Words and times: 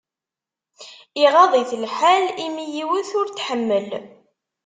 Iɣaḍ-it 1.25 1.71
lḥal 1.83 2.25
imi 2.45 2.65
yiwet 2.75 3.09
ur 3.19 3.27
t-tḥemmel. 3.29 3.87